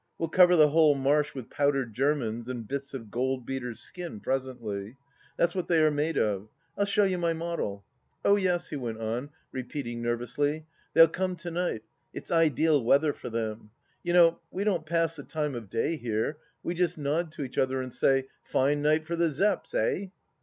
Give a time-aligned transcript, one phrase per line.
[0.17, 4.97] We'll cover the whole marsh with powdered Germans and bits of gold beaters' skin presently.
[5.37, 6.49] That's what they are made of.
[6.75, 7.85] I'll show you my model....
[8.25, 11.83] Oh yes," he went on repeating nervously," they'll come to night;
[12.15, 13.69] it's ideal weather for them.
[14.01, 17.59] You know, we don't pass the time of day here, we just nod to each
[17.59, 20.07] other and say,' Fine night for the Zepps, eh